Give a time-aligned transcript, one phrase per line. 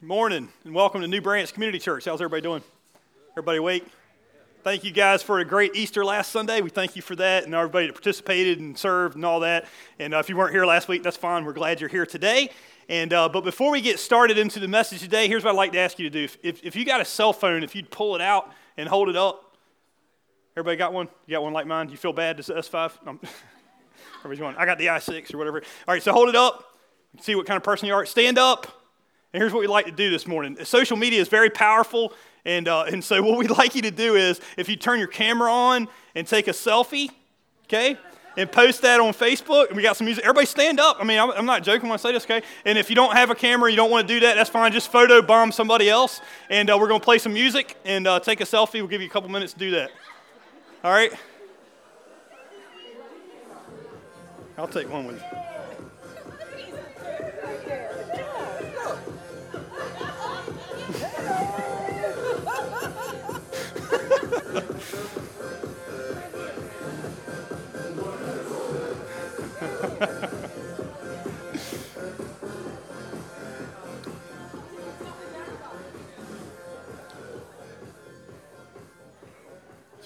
[0.00, 2.04] Good morning and welcome to New Branch Community Church.
[2.04, 2.62] How's everybody doing?
[3.32, 3.84] Everybody awake?
[4.62, 6.60] Thank you guys for a great Easter last Sunday.
[6.60, 9.66] We thank you for that and everybody that participated and served and all that.
[9.98, 11.44] And uh, if you weren't here last week, that's fine.
[11.44, 12.50] We're glad you're here today.
[12.88, 15.72] And uh, but before we get started into the message today, here's what I'd like
[15.72, 16.22] to ask you to do.
[16.22, 19.08] If, if, if you got a cell phone, if you'd pull it out and hold
[19.08, 19.56] it up.
[20.56, 21.08] Everybody got one?
[21.26, 21.88] You got one like mine?
[21.88, 22.36] You feel bad?
[22.36, 23.04] This S5?
[23.04, 23.18] No.
[24.20, 25.58] Everybody's going, I got the i6 or whatever.
[25.88, 26.78] All right, so hold it up.
[27.20, 28.06] See what kind of person you are.
[28.06, 28.78] Stand up.
[29.32, 30.56] And here's what we'd like to do this morning.
[30.64, 32.14] Social media is very powerful,
[32.46, 35.08] and, uh, and so what we'd like you to do is if you turn your
[35.08, 37.10] camera on and take a selfie,
[37.64, 37.98] okay,
[38.38, 40.24] and post that on Facebook, and we got some music.
[40.24, 40.96] Everybody stand up.
[41.00, 42.40] I mean, I'm, I'm not joking when I say this, okay?
[42.64, 44.72] And if you don't have a camera, you don't want to do that, that's fine.
[44.72, 48.20] Just photo bomb somebody else, and uh, we're going to play some music and uh,
[48.20, 48.74] take a selfie.
[48.74, 49.90] We'll give you a couple minutes to do that.
[50.84, 51.12] All right?
[54.56, 55.47] I'll take one with you.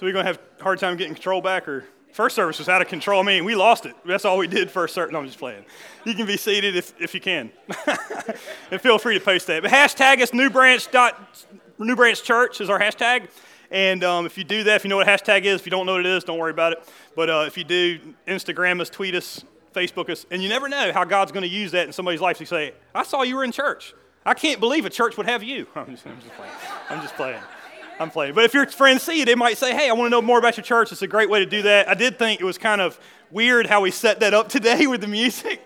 [0.02, 2.68] So we're going to have a hard time getting control back, or first service was
[2.68, 3.20] out of control.
[3.20, 3.94] I mean, we lost it.
[4.04, 4.96] That's all we did first.
[4.96, 5.64] No, I'm just playing.
[6.04, 7.52] You can be seated if, if you can.
[8.72, 9.62] and feel free to post that.
[9.62, 11.46] But hashtag us New Branch, dot,
[11.78, 13.28] New Branch Church is our hashtag.
[13.70, 15.86] And um, if you do that, if you know what hashtag is, if you don't
[15.86, 16.88] know what it is, don't worry about it.
[17.14, 20.26] But uh, if you do, Instagram us, tweet us, Facebook us.
[20.30, 22.40] And you never know how God's going to use that in somebody's life.
[22.40, 23.94] You say, I saw you were in church.
[24.24, 25.66] I can't believe a church would have you.
[25.74, 26.52] I'm just, I'm just playing.
[26.90, 27.40] I'm just playing.
[27.98, 28.34] I'm playing.
[28.34, 30.38] But if your friends see it, they might say, hey, I want to know more
[30.38, 30.92] about your church.
[30.92, 31.88] It's a great way to do that.
[31.88, 32.98] I did think it was kind of
[33.30, 35.62] weird how we set that up today with the music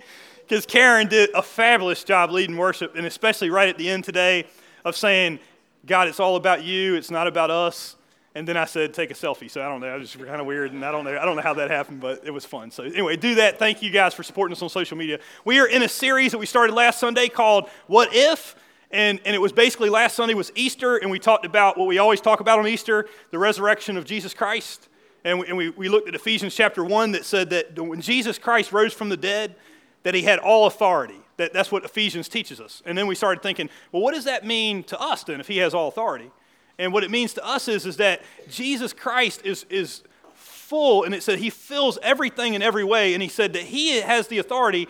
[0.47, 4.47] because Karen did a fabulous job leading worship, and especially right at the end today
[4.85, 5.41] of saying,
[5.85, 7.96] God, it's all about you, it's not about us.
[8.37, 9.51] And then I said, take a selfie.
[9.51, 9.87] So I don't know.
[9.87, 11.19] I was kind of weird, and I don't know.
[11.19, 12.71] I don't know how that happened, but it was fun.
[12.71, 13.59] So anyway, do that.
[13.59, 15.21] Thank you guys for supporting us on social media.
[15.47, 18.55] We are in a series that we started last Sunday called "What If."
[18.91, 21.97] And, and it was basically last Sunday was Easter, and we talked about what we
[21.97, 24.89] always talk about on Easter the resurrection of Jesus Christ.
[25.25, 28.39] And we, and we, we looked at Ephesians chapter 1 that said that when Jesus
[28.39, 29.57] Christ rose from the dead,
[30.03, 31.21] that he had all authority.
[31.39, 32.83] That, that's what Ephesians teaches us.
[32.85, 35.57] And then we started thinking, well, what does that mean to us then if he
[35.59, 36.31] has all authority?
[36.79, 40.03] And what it means to us is, is that Jesus Christ is, is
[40.35, 44.01] full, and it said he fills everything in every way, and he said that he
[44.01, 44.89] has the authority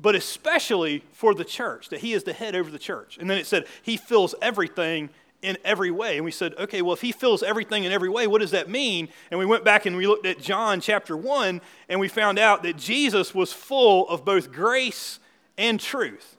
[0.00, 3.18] but especially for the church, that he is the head over the church.
[3.18, 5.10] And then it said he fills everything
[5.42, 6.16] in every way.
[6.16, 8.68] And we said, okay, well, if he fills everything in every way, what does that
[8.68, 9.08] mean?
[9.30, 12.62] And we went back and we looked at John chapter 1, and we found out
[12.62, 15.18] that Jesus was full of both grace
[15.56, 16.36] and truth.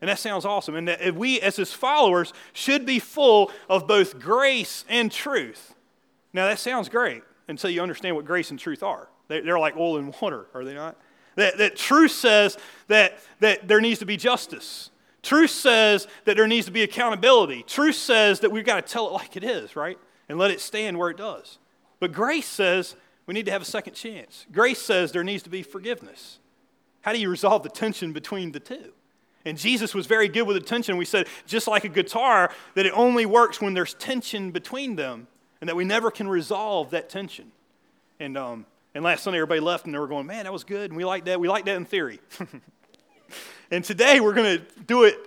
[0.00, 0.74] And that sounds awesome.
[0.74, 5.74] And that we, as his followers, should be full of both grace and truth.
[6.32, 9.08] Now, that sounds great until you understand what grace and truth are.
[9.28, 10.96] They're like oil and water, are they not?
[11.36, 12.56] That, that truth says
[12.88, 14.90] that, that there needs to be justice.
[15.22, 17.62] Truth says that there needs to be accountability.
[17.64, 19.98] Truth says that we've got to tell it like it is, right?
[20.28, 21.58] And let it stand where it does.
[22.00, 22.96] But grace says
[23.26, 24.46] we need to have a second chance.
[24.52, 26.38] Grace says there needs to be forgiveness.
[27.02, 28.92] How do you resolve the tension between the two?
[29.46, 30.98] And Jesus was very good with the tension.
[30.98, 35.28] We said, just like a guitar, that it only works when there's tension between them
[35.60, 37.52] and that we never can resolve that tension.
[38.20, 40.90] And um, and last Sunday, everybody left and they were going, man, that was good.
[40.90, 41.38] And we like that.
[41.38, 42.18] We like that in theory.
[43.70, 45.18] and today, we're going to do it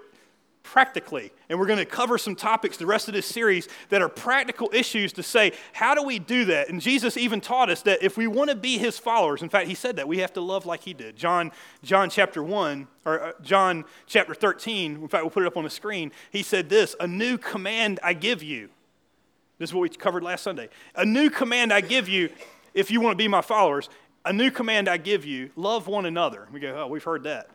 [0.70, 1.32] practically.
[1.50, 4.70] And we're going to cover some topics the rest of this series that are practical
[4.72, 6.70] issues to say, how do we do that?
[6.70, 9.68] And Jesus even taught us that if we want to be his followers, in fact,
[9.68, 11.16] he said that we have to love like he did.
[11.16, 15.58] John, John chapter 1, or uh, John chapter 13, in fact, we'll put it up
[15.58, 16.12] on the screen.
[16.30, 18.70] He said this A new command I give you.
[19.58, 20.70] This is what we covered last Sunday.
[20.96, 22.30] A new command I give you
[22.76, 23.90] if you want to be my followers,
[24.24, 26.48] a new command I give you love one another.
[26.54, 27.50] We go, oh, we've heard that.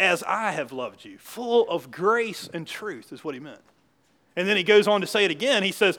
[0.00, 3.60] As I have loved you, full of grace and truth, is what he meant.
[4.34, 5.62] And then he goes on to say it again.
[5.62, 5.98] He says,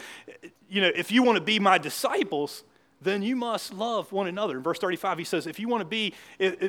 [0.67, 2.63] you know, if you want to be my disciples,
[2.99, 4.57] then you must love one another.
[4.57, 6.15] In verse 35, he says, if you want to be,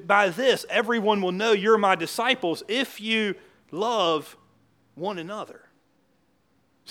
[0.06, 3.34] by this, everyone will know you're my disciples if you
[3.70, 4.37] love
[4.94, 5.62] one another.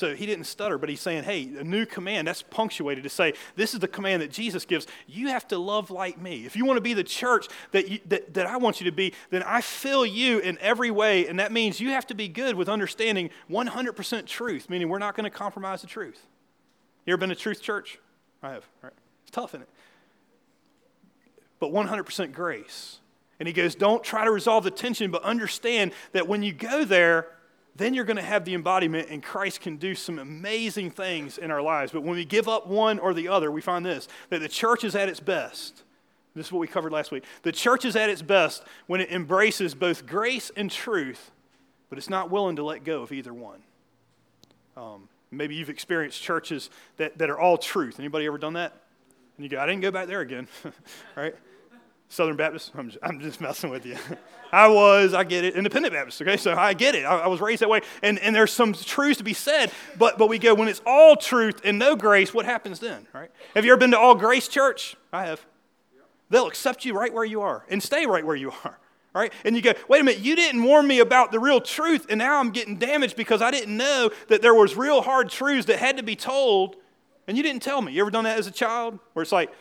[0.01, 3.33] So he didn't stutter, but he's saying, hey, a new command, that's punctuated to say,
[3.55, 4.87] this is the command that Jesus gives.
[5.05, 6.43] You have to love like me.
[6.43, 8.91] If you want to be the church that, you, that, that I want you to
[8.91, 11.27] be, then I fill you in every way.
[11.27, 15.15] And that means you have to be good with understanding 100% truth, meaning we're not
[15.15, 16.25] going to compromise the truth.
[17.05, 17.99] You ever been to Truth Church?
[18.41, 18.65] I have.
[18.81, 18.93] Right?
[19.21, 19.69] It's tough, isn't it?
[21.59, 22.97] But 100% grace.
[23.39, 26.85] And he goes, don't try to resolve the tension, but understand that when you go
[26.85, 27.27] there,
[27.75, 31.51] then you're going to have the embodiment, and Christ can do some amazing things in
[31.51, 31.91] our lives.
[31.91, 34.83] But when we give up one or the other, we find this that the church
[34.83, 35.83] is at its best.
[36.35, 37.23] This is what we covered last week.
[37.43, 41.31] The church is at its best when it embraces both grace and truth,
[41.89, 43.63] but it's not willing to let go of either one.
[44.77, 47.99] Um, maybe you've experienced churches that, that are all truth.
[47.99, 48.81] Anybody ever done that?
[49.37, 50.47] And you go, I didn't go back there again,
[51.15, 51.35] right?
[52.11, 52.71] Southern Baptist?
[52.75, 53.95] I'm just, I'm just messing with you.
[54.51, 55.55] I was, I get it.
[55.55, 56.35] Independent Baptist, okay?
[56.35, 57.05] So I get it.
[57.05, 57.81] I, I, was raised that way.
[58.03, 61.15] And, and there's some truths to be said, but, but we go, when it's all
[61.15, 63.31] truth and no grace, what happens then, right?
[63.55, 64.97] Have you ever been to All Grace Church?
[65.13, 65.45] I have.
[66.29, 68.77] They'll accept you right where you are and stay right where you are,
[69.13, 69.31] right?
[69.45, 72.17] And you go, wait a minute, you didn't warn me about the real truth, and
[72.19, 75.79] now I'm getting damaged because I didn't know that there was real hard truths that
[75.79, 76.75] had to be told,
[77.25, 77.93] and you didn't tell me.
[77.93, 78.99] You ever done that as a child?
[79.13, 79.51] Where it's like,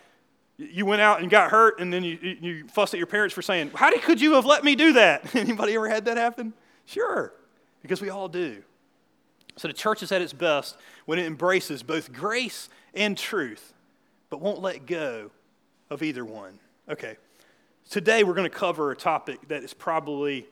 [0.60, 3.42] you went out and got hurt and then you, you fussed at your parents for
[3.42, 6.52] saying how did, could you have let me do that anybody ever had that happen
[6.84, 7.32] sure
[7.82, 8.62] because we all do
[9.56, 10.76] so the church is at its best
[11.06, 13.72] when it embraces both grace and truth
[14.28, 15.30] but won't let go
[15.88, 16.58] of either one
[16.88, 17.16] okay
[17.88, 20.46] today we're going to cover a topic that is probably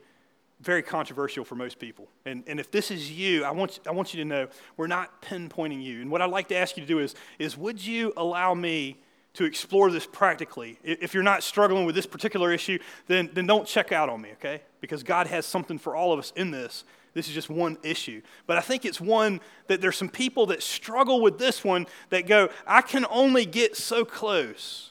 [0.61, 2.09] very controversial for most people.
[2.25, 5.23] And, and if this is you, I want, I want you to know we're not
[5.23, 6.01] pinpointing you.
[6.01, 8.97] And what I'd like to ask you to do is, is would you allow me
[9.39, 10.81] to explore this practically.
[10.83, 14.33] If you're not struggling with this particular issue, then, then don't check out on me,
[14.33, 14.63] okay?
[14.81, 16.83] Because God has something for all of us in this.
[17.15, 18.21] This is just one issue.
[18.49, 22.27] But I think it's one that there's some people that struggle with this one that
[22.27, 24.91] go, I can only get so close.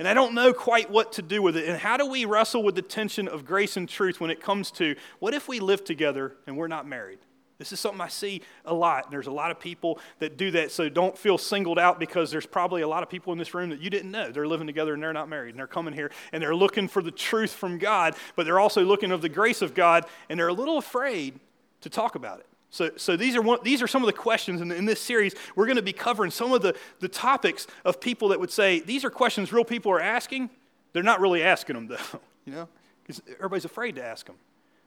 [0.00, 1.68] And I don't know quite what to do with it.
[1.68, 4.72] And how do we wrestle with the tension of grace and truth when it comes
[4.72, 7.20] to what if we live together and we're not married?
[7.58, 9.10] This is something I see a lot.
[9.10, 12.46] There's a lot of people that do that, so don't feel singled out because there's
[12.46, 14.30] probably a lot of people in this room that you didn't know.
[14.32, 17.02] They're living together and they're not married, and they're coming here and they're looking for
[17.02, 20.48] the truth from God, but they're also looking of the grace of God, and they're
[20.48, 21.38] a little afraid
[21.82, 22.46] to talk about it.
[22.70, 25.36] So, so these, are one, these are some of the questions in, in this series.
[25.54, 28.80] We're going to be covering some of the, the topics of people that would say,
[28.80, 30.50] these are questions real people are asking.
[30.92, 32.68] They're not really asking them, though, you know,
[33.02, 34.34] because everybody's afraid to ask them.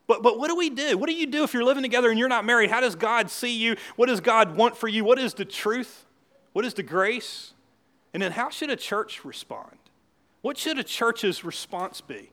[0.07, 0.97] But, but what do we do?
[0.97, 2.69] What do you do if you're living together and you're not married?
[2.69, 3.75] How does God see you?
[3.97, 5.03] What does God want for you?
[5.03, 6.05] What is the truth?
[6.53, 7.53] What is the grace?
[8.13, 9.77] And then how should a church respond?
[10.41, 12.31] What should a church's response be?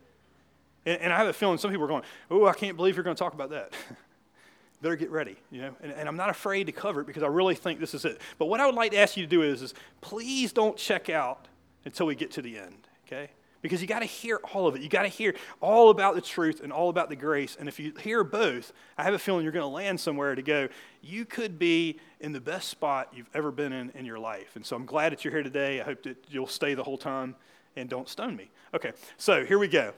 [0.87, 3.05] And, and I have a feeling some people are going, oh, I can't believe you're
[3.05, 3.73] going to talk about that.
[4.83, 5.75] Better get ready, you know.
[5.83, 8.21] And, and, I'm not afraid to cover it because I really think this is it.
[8.39, 11.09] But what I would like to ask you to do is, is please don't check
[11.09, 11.49] out
[11.87, 13.31] until we get to the end, okay?
[13.65, 14.83] Because you got to hear all of it.
[14.83, 17.57] You got to hear all about the truth and all about the grace.
[17.59, 20.43] And if you hear both, I have a feeling you're going to land somewhere to
[20.43, 20.69] go,
[21.01, 24.55] you could be in the best spot you've ever been in in your life.
[24.55, 25.81] And so I'm glad that you're here today.
[25.81, 27.37] I hope that you'll stay the whole time
[27.75, 28.51] and don't stone me.
[28.75, 29.95] Okay, so here we go.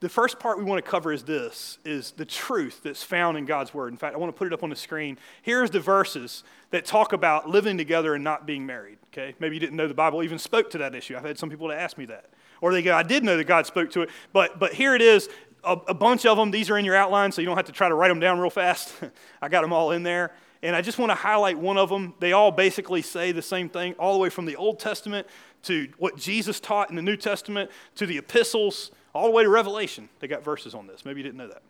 [0.00, 3.46] The first part we want to cover is this is the truth that's found in
[3.46, 3.90] God's word.
[3.90, 5.16] In fact, I want to put it up on the screen.
[5.40, 8.98] Here's the verses that talk about living together and not being married.
[9.14, 9.34] Okay?
[9.38, 11.16] Maybe you didn't know the Bible even spoke to that issue.
[11.16, 12.26] I've had some people to ask me that.
[12.62, 15.02] Or they go, I did know that God spoke to it, but, but here it
[15.02, 15.28] is,
[15.64, 16.50] a, a bunch of them.
[16.50, 18.38] These are in your outline, so you don't have to try to write them down
[18.38, 18.94] real fast.
[19.42, 20.32] I got them all in there.
[20.62, 22.14] And I just want to highlight one of them.
[22.20, 25.26] They all basically say the same thing, all the way from the Old Testament
[25.64, 29.48] to what Jesus taught in the New Testament to the epistles, all the way to
[29.48, 30.08] Revelation.
[30.20, 31.04] They got verses on this.
[31.04, 31.62] Maybe you didn't know that.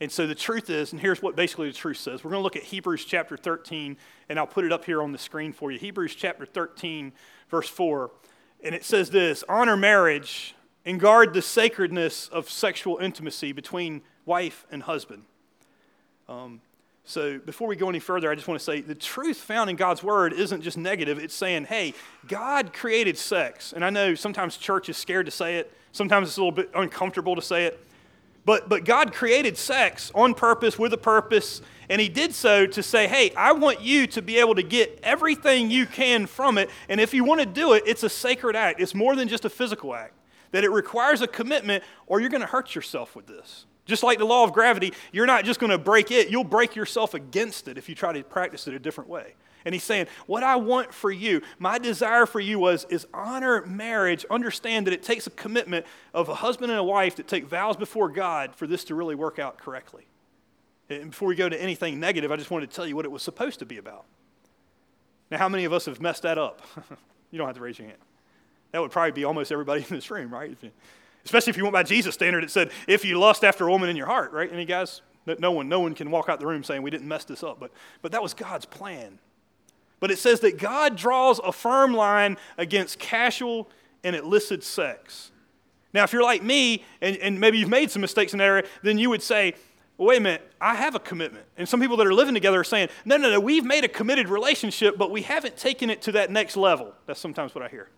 [0.00, 2.24] And so the truth is, and here's what basically the truth says.
[2.24, 3.96] We're going to look at Hebrews chapter 13,
[4.28, 5.78] and I'll put it up here on the screen for you.
[5.78, 7.12] Hebrews chapter 13,
[7.48, 8.10] verse 4.
[8.64, 10.54] And it says this honor marriage
[10.86, 15.24] and guard the sacredness of sexual intimacy between wife and husband.
[16.28, 16.60] Um,
[17.04, 19.76] so before we go any further, I just want to say the truth found in
[19.76, 21.18] God's word isn't just negative.
[21.18, 21.92] It's saying, hey,
[22.26, 23.74] God created sex.
[23.74, 26.70] And I know sometimes church is scared to say it, sometimes it's a little bit
[26.74, 27.86] uncomfortable to say it.
[28.44, 32.82] But, but God created sex on purpose, with a purpose, and He did so to
[32.82, 36.68] say, hey, I want you to be able to get everything you can from it.
[36.88, 38.80] And if you want to do it, it's a sacred act.
[38.80, 40.14] It's more than just a physical act,
[40.50, 43.66] that it requires a commitment, or you're going to hurt yourself with this.
[43.86, 46.74] Just like the law of gravity, you're not just going to break it, you'll break
[46.74, 49.34] yourself against it if you try to practice it a different way.
[49.64, 53.64] And he's saying, What I want for you, my desire for you was is honor
[53.66, 54.26] marriage.
[54.30, 57.76] Understand that it takes a commitment of a husband and a wife that take vows
[57.76, 60.06] before God for this to really work out correctly.
[60.90, 63.10] And before we go to anything negative, I just wanted to tell you what it
[63.10, 64.04] was supposed to be about.
[65.30, 66.60] Now, how many of us have messed that up?
[67.30, 67.98] you don't have to raise your hand.
[68.72, 70.56] That would probably be almost everybody in this room, right?
[71.24, 73.88] Especially if you went by Jesus' standard, it said, if you lust after a woman
[73.88, 74.52] in your heart, right?
[74.52, 75.00] Any guys?
[75.38, 77.58] No one, no one can walk out the room saying we didn't mess this up,
[77.58, 77.70] but,
[78.02, 79.18] but that was God's plan.
[80.04, 83.70] But it says that God draws a firm line against casual
[84.02, 85.30] and illicit sex.
[85.94, 88.64] Now, if you're like me, and, and maybe you've made some mistakes in that area,
[88.82, 89.54] then you would say,
[89.96, 91.46] well, wait a minute, I have a commitment.
[91.56, 93.88] And some people that are living together are saying, no, no, no, we've made a
[93.88, 96.92] committed relationship, but we haven't taken it to that next level.
[97.06, 97.88] That's sometimes what I hear.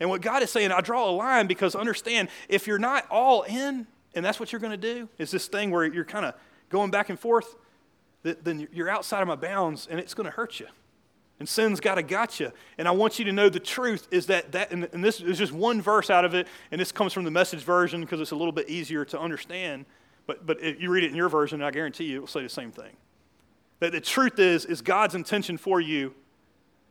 [0.00, 3.42] And what God is saying, I draw a line because understand, if you're not all
[3.42, 3.86] in,
[4.16, 6.34] and that's what you're going to do, is this thing where you're kind of
[6.68, 7.54] going back and forth,
[8.24, 10.66] then you're outside of my bounds and it's going to hurt you.
[11.42, 12.52] And sin's got to gotcha.
[12.78, 15.36] And I want you to know the truth is that, that and, and this is
[15.36, 18.30] just one verse out of it, and this comes from the message version because it's
[18.30, 19.84] a little bit easier to understand.
[20.28, 22.44] But, but if you read it in your version, I guarantee you it will say
[22.44, 22.92] the same thing.
[23.80, 26.14] That the truth is, is God's intention for you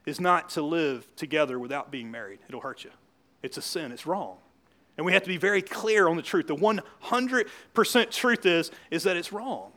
[0.06, 2.40] is not to live together without being married.
[2.50, 2.92] It'll hurt you.
[3.44, 3.94] It's a sin.
[3.94, 4.36] It's wrong.
[4.98, 6.48] And we have to be very clear on the truth.
[6.48, 9.72] The 100% truth is, is that it's wrong.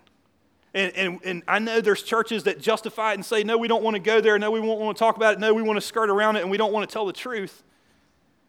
[0.75, 3.85] And, and, and I know there's churches that justify it and say, no, we don't
[3.85, 4.39] want to go there.
[4.39, 5.41] No, we won't want to talk about it.
[5.41, 7.63] No, we want to skirt around it and we don't want to tell the truth.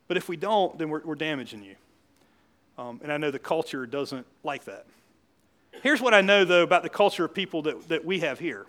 [0.07, 1.75] But if we don't, then we're, we're damaging you.
[2.77, 4.85] Um, and I know the culture doesn't like that.
[5.83, 8.65] Here's what I know, though, about the culture of people that, that we have here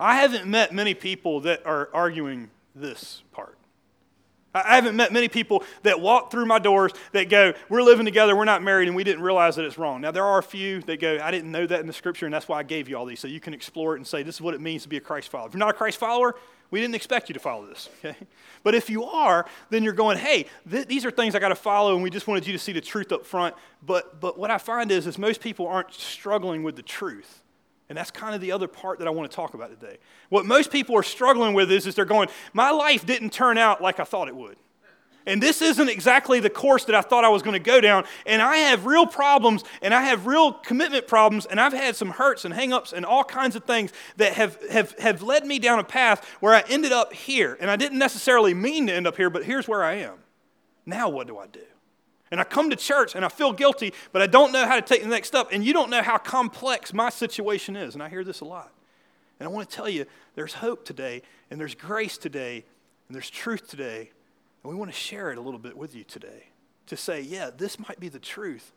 [0.00, 3.58] I haven't met many people that are arguing this part.
[4.66, 8.36] I haven't met many people that walk through my doors that go, We're living together,
[8.36, 10.00] we're not married, and we didn't realize that it's wrong.
[10.00, 12.34] Now, there are a few that go, I didn't know that in the scripture, and
[12.34, 13.20] that's why I gave you all these.
[13.20, 15.00] So you can explore it and say, This is what it means to be a
[15.00, 15.48] Christ follower.
[15.48, 16.34] If you're not a Christ follower,
[16.70, 17.88] we didn't expect you to follow this.
[18.04, 18.16] Okay?
[18.64, 21.54] But if you are, then you're going, Hey, th- these are things I got to
[21.54, 23.54] follow, and we just wanted you to see the truth up front.
[23.84, 27.42] But, but what I find is, is most people aren't struggling with the truth.
[27.88, 29.98] And that's kind of the other part that I want to talk about today.
[30.28, 33.80] What most people are struggling with is, is they're going, My life didn't turn out
[33.80, 34.56] like I thought it would
[35.28, 38.04] and this isn't exactly the course that I thought I was going to go down.
[38.24, 42.08] And I have real problems, and I have real commitment problems, and I've had some
[42.08, 45.78] hurts and hangups and all kinds of things that have, have, have led me down
[45.78, 47.58] a path where I ended up here.
[47.60, 50.14] And I didn't necessarily mean to end up here, but here's where I am.
[50.86, 51.60] Now, what do I do?
[52.30, 54.82] And I come to church and I feel guilty, but I don't know how to
[54.82, 55.48] take the next step.
[55.52, 57.94] And you don't know how complex my situation is.
[57.94, 58.72] And I hear this a lot.
[59.40, 60.04] And I want to tell you
[60.34, 62.64] there's hope today, and there's grace today,
[63.08, 64.10] and there's truth today
[64.62, 66.48] and we want to share it a little bit with you today
[66.86, 68.72] to say, yeah, this might be the truth,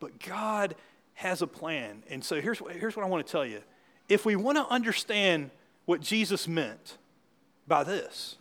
[0.00, 0.74] but God
[1.14, 2.02] has a plan.
[2.10, 3.60] And so here's, here's what I want to tell you.
[4.08, 5.50] If we want to understand
[5.84, 6.98] what Jesus meant
[7.66, 8.36] by this,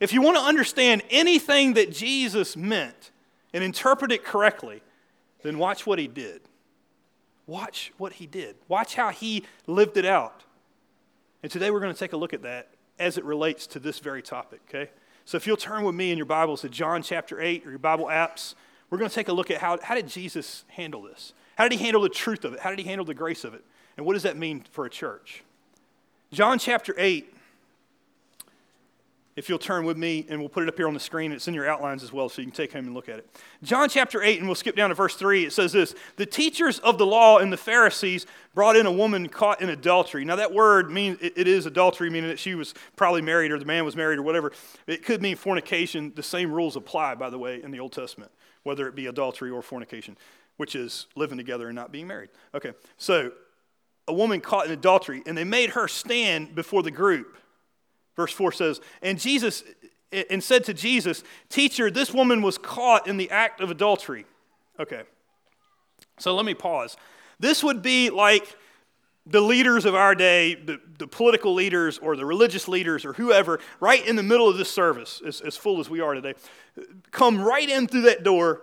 [0.00, 3.11] if you want to understand anything that Jesus meant
[3.52, 4.82] and interpret it correctly,
[5.42, 6.42] then watch what he did.
[7.46, 8.56] Watch what he did.
[8.68, 10.44] Watch how he lived it out.
[11.42, 12.68] And today we're going to take a look at that
[12.98, 14.90] as it relates to this very topic, okay?
[15.24, 17.78] So if you'll turn with me in your Bibles to John chapter 8 or your
[17.78, 18.54] Bible apps,
[18.90, 21.32] we're going to take a look at how, how did Jesus handle this?
[21.56, 22.60] How did he handle the truth of it?
[22.60, 23.64] How did he handle the grace of it?
[23.96, 25.42] And what does that mean for a church?
[26.32, 27.34] John chapter 8,
[29.34, 31.32] if you'll turn with me, and we'll put it up here on the screen.
[31.32, 33.28] It's in your outlines as well, so you can take home and look at it.
[33.62, 35.46] John chapter 8, and we'll skip down to verse 3.
[35.46, 39.28] It says this The teachers of the law and the Pharisees brought in a woman
[39.28, 40.24] caught in adultery.
[40.24, 43.58] Now, that word means it, it is adultery, meaning that she was probably married or
[43.58, 44.52] the man was married or whatever.
[44.86, 46.12] It could mean fornication.
[46.14, 48.30] The same rules apply, by the way, in the Old Testament,
[48.64, 50.18] whether it be adultery or fornication,
[50.58, 52.28] which is living together and not being married.
[52.54, 53.32] Okay, so
[54.08, 57.36] a woman caught in adultery, and they made her stand before the group.
[58.16, 59.64] Verse 4 says, And Jesus
[60.12, 64.26] and said to Jesus, Teacher, this woman was caught in the act of adultery.
[64.78, 65.02] Okay.
[66.18, 66.96] So let me pause.
[67.40, 68.56] This would be like
[69.24, 73.60] the leaders of our day, the, the political leaders or the religious leaders or whoever,
[73.80, 76.34] right in the middle of this service, as, as full as we are today,
[77.10, 78.62] come right in through that door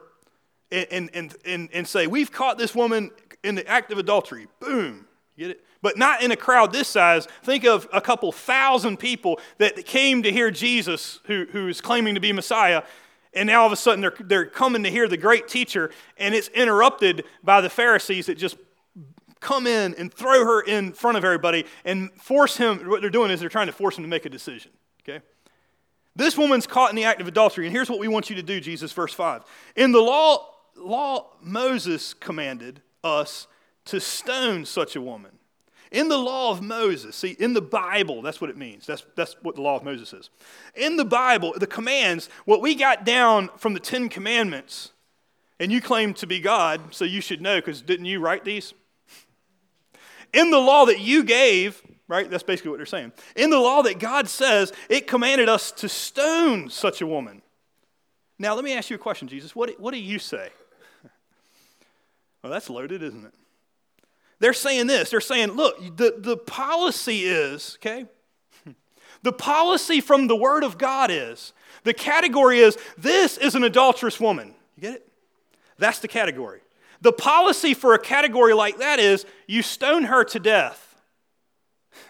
[0.71, 3.11] and, and, and, and say, We've caught this woman
[3.43, 4.47] in the act of adultery.
[4.59, 5.07] Boom.
[5.37, 5.65] Get it?
[5.81, 7.27] But not in a crowd this size.
[7.43, 12.15] Think of a couple thousand people that came to hear Jesus, who, who is claiming
[12.15, 12.83] to be Messiah,
[13.33, 16.33] and now all of a sudden they're, they're coming to hear the great teacher, and
[16.33, 18.57] it's interrupted by the Pharisees that just
[19.39, 22.89] come in and throw her in front of everybody and force him.
[22.89, 24.71] What they're doing is they're trying to force him to make a decision.
[25.03, 25.23] Okay?
[26.15, 28.43] This woman's caught in the act of adultery, and here's what we want you to
[28.43, 29.43] do, Jesus, verse 5.
[29.75, 30.45] In the law,
[30.75, 33.47] law Moses commanded us
[33.85, 35.38] to stone such a woman.
[35.91, 38.85] In the law of Moses, see, in the Bible, that's what it means.
[38.85, 40.29] That's, that's what the law of Moses is.
[40.75, 44.91] In the Bible, the commands, what we got down from the Ten Commandments,
[45.59, 48.73] and you claim to be God, so you should know, because didn't you write these?
[50.31, 52.29] In the law that you gave, right?
[52.29, 53.11] That's basically what they're saying.
[53.35, 57.41] In the law that God says, it commanded us to stone such a woman.
[58.37, 59.55] Now, let me ask you a question, Jesus.
[59.55, 60.49] What, what do you say?
[62.41, 63.33] Well, that's loaded, isn't it?
[64.39, 65.09] They're saying this.
[65.09, 68.05] They're saying, look, the, the policy is, okay?
[69.21, 71.51] The policy from the Word of God is,
[71.83, 74.53] the category is, this is an adulterous woman.
[74.77, 75.07] You get it?
[75.77, 76.61] That's the category.
[77.01, 80.95] The policy for a category like that is you stone her to death.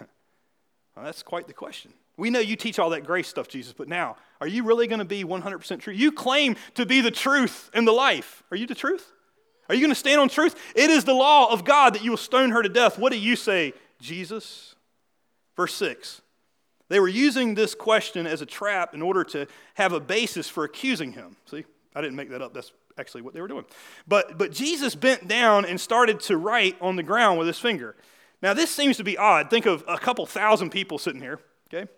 [0.96, 1.92] well, that's quite the question.
[2.16, 4.98] We know you teach all that grace stuff, Jesus, but now, are you really going
[4.98, 5.94] to be 100% true?
[5.94, 8.42] You claim to be the truth and the life.
[8.50, 9.10] Are you the truth?
[9.70, 10.56] Are you going to stand on truth?
[10.74, 12.98] It is the law of God that you will stone her to death.
[12.98, 14.74] What do you say, Jesus?
[15.56, 16.22] Verse 6.
[16.88, 20.64] They were using this question as a trap in order to have a basis for
[20.64, 21.36] accusing him.
[21.46, 22.52] See, I didn't make that up.
[22.52, 23.64] That's actually what they were doing.
[24.08, 27.94] But, but Jesus bent down and started to write on the ground with his finger.
[28.42, 29.50] Now, this seems to be odd.
[29.50, 31.38] Think of a couple thousand people sitting here,
[31.72, 31.88] okay?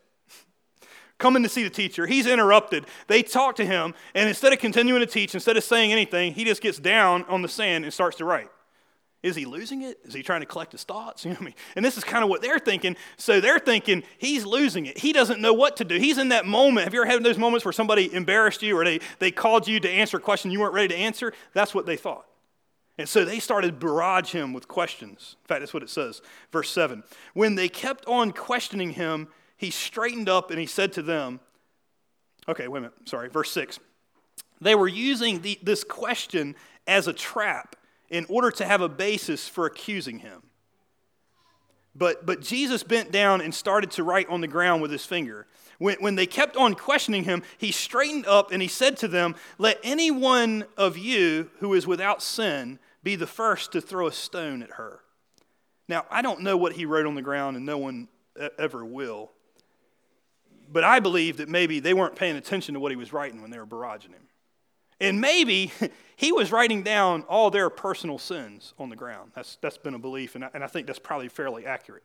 [1.22, 2.04] Coming to see the teacher.
[2.04, 2.84] He's interrupted.
[3.06, 6.42] They talk to him, and instead of continuing to teach, instead of saying anything, he
[6.42, 8.48] just gets down on the sand and starts to write.
[9.22, 10.00] Is he losing it?
[10.02, 11.24] Is he trying to collect his thoughts?
[11.24, 11.54] You know I mean?
[11.76, 12.96] And this is kind of what they're thinking.
[13.18, 14.98] So they're thinking he's losing it.
[14.98, 15.96] He doesn't know what to do.
[15.96, 16.86] He's in that moment.
[16.86, 19.78] Have you ever had those moments where somebody embarrassed you or they, they called you
[19.78, 21.32] to answer a question you weren't ready to answer?
[21.54, 22.26] That's what they thought.
[22.98, 25.36] And so they started barrage him with questions.
[25.42, 26.20] In fact, that's what it says.
[26.50, 27.04] Verse 7.
[27.32, 29.28] When they kept on questioning him,
[29.62, 31.38] he straightened up and he said to them,
[32.48, 33.08] Okay, wait a minute.
[33.08, 33.28] Sorry.
[33.28, 33.78] Verse 6.
[34.60, 36.56] They were using the, this question
[36.88, 37.76] as a trap
[38.10, 40.42] in order to have a basis for accusing him.
[41.94, 45.46] But, but Jesus bent down and started to write on the ground with his finger.
[45.78, 49.36] When, when they kept on questioning him, he straightened up and he said to them,
[49.58, 54.12] Let any one of you who is without sin be the first to throw a
[54.12, 55.02] stone at her.
[55.88, 58.08] Now, I don't know what he wrote on the ground, and no one
[58.58, 59.30] ever will.
[60.72, 63.50] But I believe that maybe they weren't paying attention to what he was writing when
[63.50, 64.28] they were barraging him.
[65.00, 65.70] And maybe
[66.16, 69.32] he was writing down all their personal sins on the ground.
[69.34, 72.04] That's, that's been a belief, and I, and I think that's probably fairly accurate.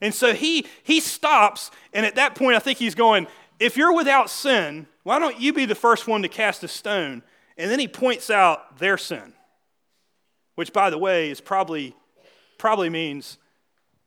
[0.00, 3.26] And so he, he stops, and at that point, I think he's going,
[3.58, 7.22] If you're without sin, why don't you be the first one to cast a stone?
[7.56, 9.32] And then he points out their sin,
[10.54, 11.96] which, by the way, is probably,
[12.58, 13.38] probably means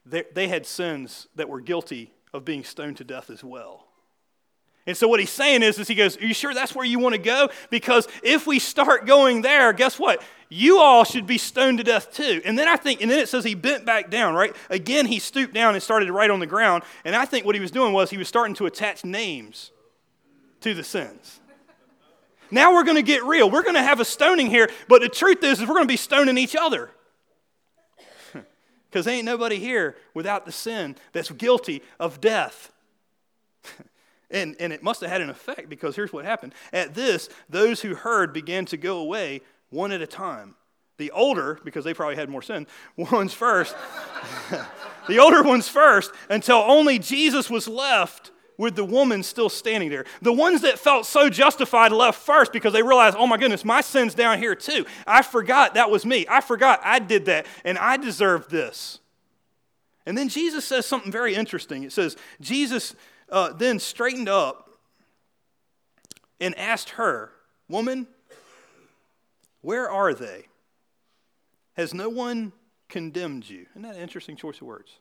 [0.05, 3.85] they, they had sins that were guilty of being stoned to death as well.
[4.87, 6.97] And so what he's saying is, is he goes, Are you sure that's where you
[6.97, 7.49] want to go?
[7.69, 10.23] Because if we start going there, guess what?
[10.49, 12.41] You all should be stoned to death too.
[12.43, 14.55] And then I think, and then it says he bent back down, right?
[14.69, 16.83] Again, he stooped down and started to write on the ground.
[17.05, 19.71] And I think what he was doing was he was starting to attach names
[20.61, 21.39] to the sins.
[22.49, 23.49] Now we're going to get real.
[23.49, 25.87] We're going to have a stoning here, but the truth is, is we're going to
[25.87, 26.89] be stoning each other.
[28.91, 32.71] Because ain't nobody here without the sin that's guilty of death.
[34.33, 36.53] And, and it must have had an effect because here's what happened.
[36.71, 40.55] At this, those who heard began to go away one at a time.
[40.97, 43.75] The older, because they probably had more sin, ones first.
[45.09, 48.30] the older ones first, until only Jesus was left
[48.61, 50.05] with the woman still standing there.
[50.21, 53.81] The ones that felt so justified left first because they realized, oh my goodness, my
[53.81, 54.85] sin's down here too.
[55.07, 56.27] I forgot that was me.
[56.29, 58.99] I forgot I did that and I deserved this.
[60.05, 61.81] And then Jesus says something very interesting.
[61.83, 62.93] It says, Jesus
[63.29, 64.69] uh, then straightened up
[66.39, 67.31] and asked her,
[67.67, 68.05] Woman,
[69.61, 70.45] where are they?
[71.77, 72.51] Has no one
[72.89, 73.65] condemned you?
[73.71, 74.99] Isn't that an interesting choice of words?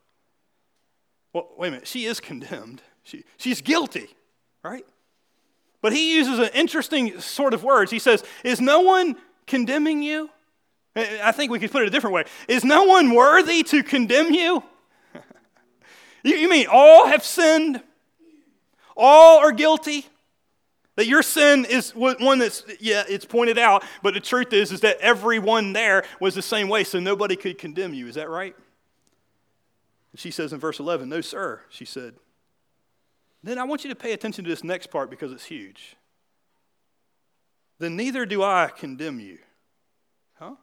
[1.35, 1.87] Well, wait a minute.
[1.87, 2.81] She is condemned.
[3.03, 4.09] She, she's guilty,
[4.63, 4.85] right?
[5.83, 7.91] But he uses an interesting sort of words.
[7.91, 10.31] He says, Is no one condemning you?
[10.97, 12.25] I think we could put it a different way.
[12.49, 14.63] Is no one worthy to condemn you?
[16.23, 17.81] you, you mean all have sinned?
[18.97, 20.07] All are guilty.
[20.97, 24.81] That your sin is one that's, yeah, it's pointed out, but the truth is, is
[24.81, 28.07] that everyone there was the same way, so nobody could condemn you.
[28.07, 28.55] Is that right?
[30.17, 32.17] She says in verse 11, No, sir, she said.
[33.43, 35.97] Then I want you to pay attention to this next part because it's huge.
[37.79, 39.39] Then neither do I condemn you.
[40.35, 40.57] Huh?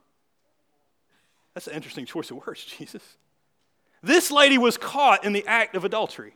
[1.53, 3.01] That's an interesting choice of words, Jesus.
[4.03, 6.33] This lady was caught in the act of adultery.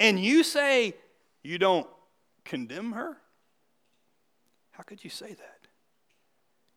[0.00, 0.94] And you say,
[1.42, 1.86] you don't
[2.44, 3.18] condemn her?
[4.72, 5.56] How could you say that?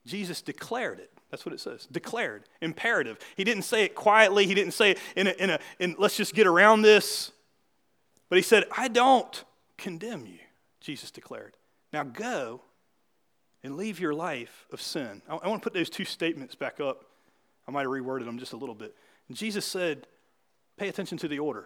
[0.06, 1.12] Jesus declared it.
[1.30, 1.88] That's what it says.
[1.92, 3.20] Declared, imperative.
[3.38, 4.48] He didn't say it quietly.
[4.48, 7.32] He didn't say it in a, in a in let's just get around this.
[8.30, 9.44] But he said, I don't
[9.78, 10.40] condemn you,
[10.80, 11.58] Jesus declared.
[11.92, 12.62] Now go
[13.64, 15.22] and leave your life of sin.
[15.28, 17.06] I, want to put those two statements back up.
[17.68, 18.96] I might have reworded them just a little bit.
[19.28, 20.08] And Jesus said,
[20.78, 21.66] pay attention to the order.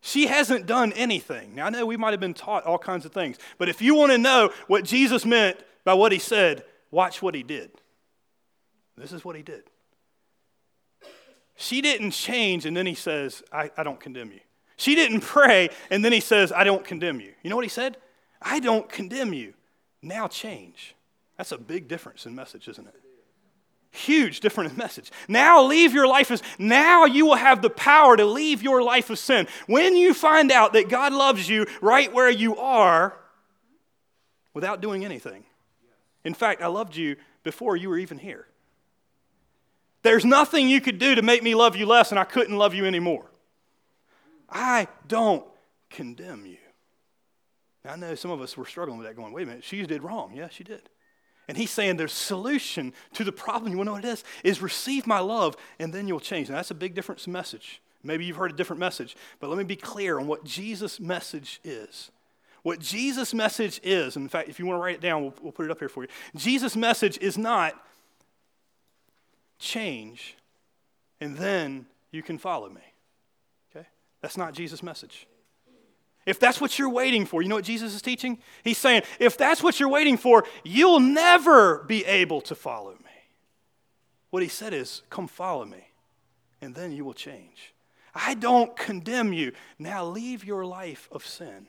[0.00, 1.54] She hasn't done anything.
[1.54, 3.94] Now, I know we might have been taught all kinds of things, but if you
[3.94, 7.70] want to know what Jesus meant by what he said, watch what he did.
[8.96, 9.64] This is what he did.
[11.56, 14.40] She didn't change, and then he says, I, I don't condemn you.
[14.76, 17.32] She didn't pray, and then he says, I don't condemn you.
[17.42, 17.96] You know what he said?
[18.42, 19.54] I don't condemn you.
[20.02, 20.94] Now change.
[21.36, 22.94] That's a big difference in message, isn't it?
[23.90, 25.12] Huge difference in message.
[25.28, 29.08] Now leave your life as, now you will have the power to leave your life
[29.08, 29.46] of sin.
[29.66, 33.16] When you find out that God loves you right where you are
[34.52, 35.44] without doing anything.
[36.24, 38.46] In fact, I loved you before you were even here.
[40.02, 42.74] There's nothing you could do to make me love you less, and I couldn't love
[42.74, 43.30] you anymore.
[44.54, 45.44] I don't
[45.90, 46.56] condemn you.
[47.84, 49.84] Now, I know some of us were struggling with that, going, wait a minute, she
[49.84, 50.32] did wrong.
[50.34, 50.88] Yeah, she did.
[51.48, 54.24] And he's saying the solution to the problem, you want to know what it is?
[54.42, 56.48] Is receive my love and then you'll change.
[56.48, 57.82] Now, that's a big difference message.
[58.02, 61.60] Maybe you've heard a different message, but let me be clear on what Jesus' message
[61.64, 62.10] is.
[62.62, 65.34] What Jesus' message is, And in fact, if you want to write it down, we'll,
[65.42, 66.08] we'll put it up here for you.
[66.34, 67.74] Jesus' message is not
[69.58, 70.36] change
[71.20, 72.80] and then you can follow me.
[74.24, 75.26] That's not Jesus' message.
[76.24, 78.38] If that's what you're waiting for, you know what Jesus is teaching?
[78.62, 83.10] He's saying, if that's what you're waiting for, you'll never be able to follow me.
[84.30, 85.88] What he said is, come follow me,
[86.62, 87.74] and then you will change.
[88.14, 89.52] I don't condemn you.
[89.78, 91.66] Now leave your life of sin.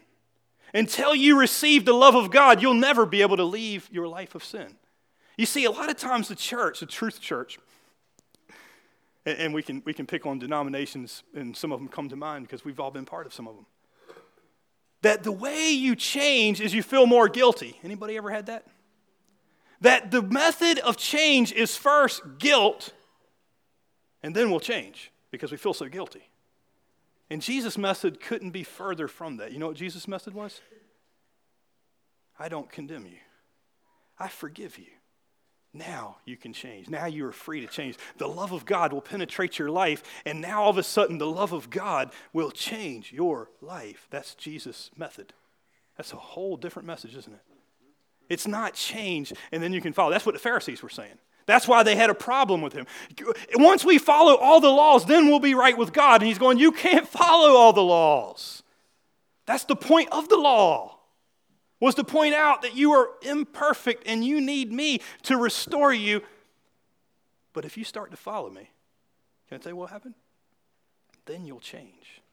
[0.73, 4.33] Until you receive the love of God, you'll never be able to leave your life
[4.33, 4.77] of sin.
[5.35, 7.59] You see, a lot of times the church, the truth church,
[9.25, 12.47] and we can, we can pick on denominations, and some of them come to mind
[12.47, 13.65] because we've all been part of some of them
[15.05, 17.79] that the way you change is you feel more guilty.
[17.83, 18.65] Anybody ever had that?
[19.81, 22.91] That the method of change is first guilt,
[24.23, 26.27] and then we'll change because we feel so guilty.
[27.29, 29.51] And Jesus' method couldn't be further from that.
[29.51, 30.59] You know what Jesus' method was?
[32.39, 33.19] I don't condemn you.
[34.17, 34.87] I forgive you.
[35.75, 36.89] Now you can change.
[36.89, 37.97] Now you are free to change.
[38.17, 41.27] The love of God will penetrate your life, and now all of a sudden the
[41.27, 44.07] love of God will change your life.
[44.09, 45.33] That's Jesus' method.
[45.97, 47.41] That's a whole different message, isn't it?
[48.29, 50.11] It's not change and then you can follow.
[50.11, 51.19] That's what the Pharisees were saying.
[51.45, 52.87] That's why they had a problem with him.
[53.53, 56.21] Once we follow all the laws, then we'll be right with God.
[56.21, 58.63] And he's going, You can't follow all the laws.
[59.45, 60.94] That's the point of the law
[61.85, 66.19] was to point out that you are imperfect and you need me to restore you.
[67.53, 68.71] But if you start to follow me,
[69.47, 70.15] can I tell you what happened?
[71.27, 72.23] Then you'll change.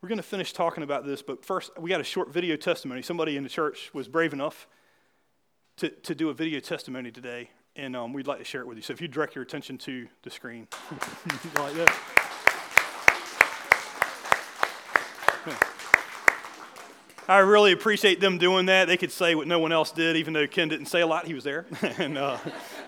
[0.00, 3.02] We're going to finish talking about this, but first, we got a short video testimony.
[3.02, 4.66] Somebody in the church was brave enough
[5.76, 8.78] to, to do a video testimony today, and um, we'd like to share it with
[8.78, 8.82] you.
[8.82, 12.25] So if you direct your attention to the screen, like that.
[17.28, 18.86] I really appreciate them doing that.
[18.86, 21.26] They could say what no one else did, even though Ken didn't say a lot.
[21.26, 21.66] He was there,
[21.98, 22.38] and uh,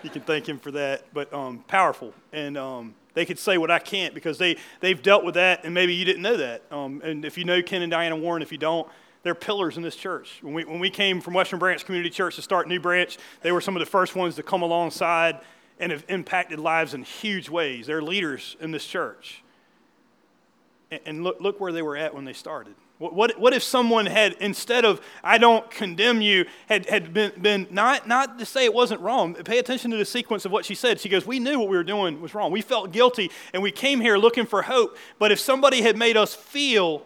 [0.01, 1.03] you can thank him for that.
[1.13, 5.25] But um, powerful, and um, they could say what I can't because they they've dealt
[5.25, 6.63] with that, and maybe you didn't know that.
[6.71, 8.87] Um, and if you know Ken and Diana Warren, if you don't,
[9.23, 10.39] they're pillars in this church.
[10.41, 13.51] When we when we came from Western Branch Community Church to start New Branch, they
[13.51, 15.41] were some of the first ones to come alongside
[15.79, 17.87] and have impacted lives in huge ways.
[17.87, 19.43] They're leaders in this church.
[21.05, 22.73] And, look look where they were at when they started.
[22.99, 27.67] What, what if someone had, instead of, I don't condemn you, had, had been, been
[27.71, 30.75] not, not to say it wasn't wrong, pay attention to the sequence of what she
[30.75, 30.99] said.
[30.99, 32.51] She goes, We knew what we were doing was wrong.
[32.51, 34.97] We felt guilty and we came here looking for hope.
[35.17, 37.05] But if somebody had made us feel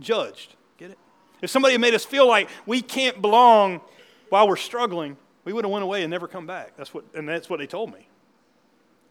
[0.00, 0.98] judged, get it?
[1.42, 3.82] If somebody had made us feel like we can't belong
[4.30, 6.74] while we're struggling, we would have went away and never come back.
[6.78, 8.08] That's what, and that's what they told me.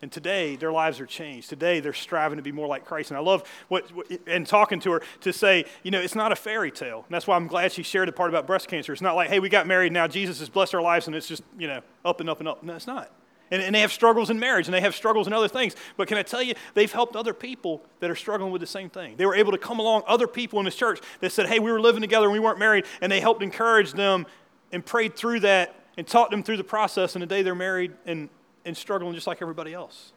[0.02, 1.50] And today, their lives are changed.
[1.50, 3.12] Today, they're striving to be more like Christ.
[3.12, 3.86] And I love what,
[4.26, 7.04] and talking to her to say, you know, it's not a fairy tale.
[7.08, 8.94] And that's why I'm glad she shared the part about breast cancer.
[8.94, 11.28] It's not like, hey, we got married, now Jesus has blessed our lives, and it's
[11.28, 12.64] just, you know, up and up and up.
[12.64, 13.12] No, it's not.
[13.52, 15.76] And, and they have struggles in marriage, and they have struggles in other things.
[15.98, 18.90] But can I tell you, they've helped other people that are struggling with the same
[18.90, 19.18] thing.
[19.18, 21.72] They were able to come along, other people in this church that said, hey, we
[21.72, 24.26] were living together and we weren't married, and they helped encourage them
[24.72, 27.14] and prayed through that and taught them through the process.
[27.16, 28.30] And today they're married and,
[28.66, 30.14] and struggling just like everybody else.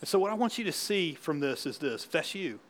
[0.00, 2.60] And so, what I want you to see from this is this that's you,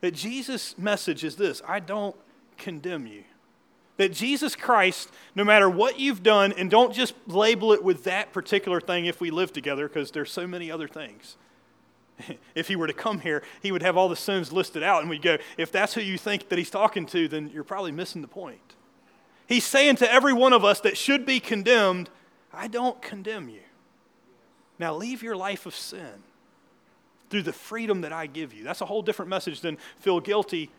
[0.00, 2.16] that Jesus' message is this I don't
[2.56, 3.24] condemn you.
[3.96, 8.32] That Jesus Christ, no matter what you've done, and don't just label it with that
[8.32, 11.36] particular thing if we live together, because there's so many other things.
[12.54, 15.10] if he were to come here, he would have all the sins listed out, and
[15.10, 18.22] we'd go, if that's who you think that he's talking to, then you're probably missing
[18.22, 18.74] the point.
[19.46, 22.08] He's saying to every one of us that should be condemned,
[22.52, 23.60] I don't condemn you.
[24.78, 26.24] Now leave your life of sin
[27.28, 28.64] through the freedom that I give you.
[28.64, 30.70] That's a whole different message than feel guilty.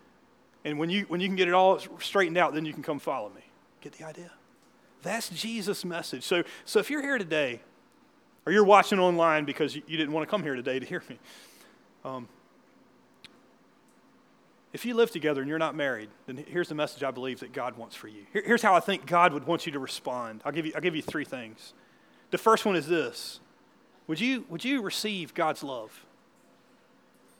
[0.65, 2.99] And when you, when you can get it all straightened out, then you can come
[2.99, 3.41] follow me.
[3.79, 4.31] Get the idea?
[5.01, 6.23] That's Jesus' message.
[6.23, 7.61] So, so if you're here today,
[8.45, 11.03] or you're watching online because you, you didn't want to come here today to hear
[11.09, 11.19] me,
[12.03, 12.27] um,
[14.73, 17.51] if you live together and you're not married, then here's the message I believe that
[17.51, 18.23] God wants for you.
[18.31, 20.41] Here, here's how I think God would want you to respond.
[20.45, 21.73] I'll give you, I'll give you three things.
[22.31, 23.39] The first one is this
[24.07, 26.05] Would you, would you receive God's love?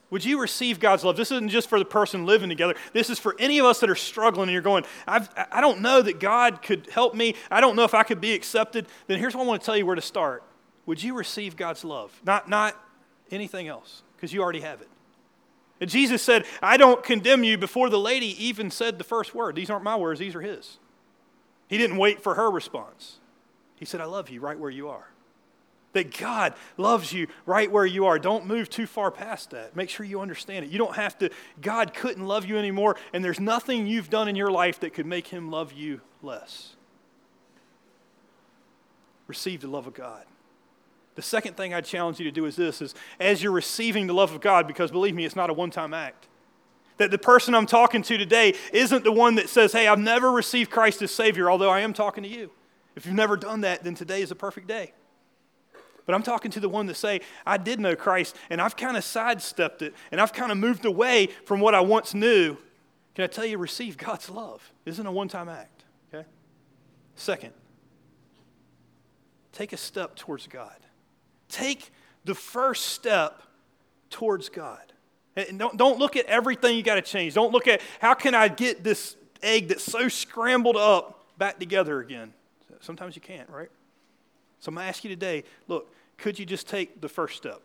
[0.10, 1.16] Would you receive God's love?
[1.16, 2.76] This isn't just for the person living together.
[2.92, 5.80] This is for any of us that are struggling and you're going, I've, I don't
[5.80, 7.36] know that God could help me.
[7.50, 8.88] I don't know if I could be accepted.
[9.08, 10.44] Then here's what I want to tell you where to start.
[10.86, 12.20] Would you receive God's love?
[12.26, 12.76] Not, not
[13.32, 14.90] anything else, because you already have it.
[15.82, 19.56] And Jesus said, I don't condemn you before the lady even said the first word.
[19.56, 20.78] These aren't my words, these are his.
[21.68, 23.18] He didn't wait for her response.
[23.76, 25.08] He said, I love you right where you are.
[25.94, 28.20] That God loves you right where you are.
[28.20, 29.76] Don't move too far past that.
[29.76, 30.72] Make sure you understand it.
[30.72, 34.36] You don't have to, God couldn't love you anymore, and there's nothing you've done in
[34.36, 36.76] your life that could make him love you less.
[39.28, 40.26] Receive the love of God.
[41.16, 44.14] The second thing I challenge you to do is this is as you're receiving the
[44.14, 46.28] love of God, because believe me, it's not a one-time act.
[46.98, 50.32] That the person I'm talking to today isn't the one that says, Hey, I've never
[50.32, 52.52] received Christ as Savior, although I am talking to you.
[52.96, 54.94] If you've never done that, then today is a perfect day.
[56.06, 58.98] But I'm talking to the one that say, I did know Christ, and I've kind
[58.98, 62.58] of sidestepped it, and I've kind of moved away from what I once knew.
[63.16, 64.74] Can I tell you, receive God's love?
[64.86, 65.84] Isn't a one-time act.
[66.14, 66.28] Okay?
[67.16, 67.54] Second,
[69.52, 70.76] take a step towards God.
[71.52, 71.92] Take
[72.26, 73.44] the first step
[74.10, 74.82] towards God.
[75.36, 77.34] And don't, don't look at everything you got to change.
[77.34, 82.00] Don't look at how can I get this egg that's so scrambled up back together
[82.00, 82.34] again.
[82.80, 83.70] Sometimes you can't, right?
[84.60, 87.62] So I'm going to ask you today look, could you just take the first step?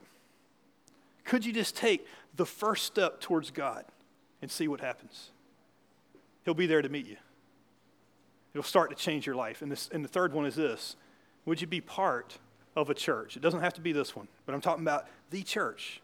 [1.24, 3.84] Could you just take the first step towards God
[4.42, 5.30] and see what happens?
[6.44, 7.16] He'll be there to meet you.
[8.54, 9.60] It'll start to change your life.
[9.60, 10.96] And, this, and the third one is this
[11.44, 12.38] Would you be part
[12.76, 13.36] of a church?
[13.36, 16.00] It doesn't have to be this one, but I'm talking about the church,